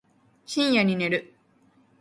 [0.47, 1.35] 深夜に寝る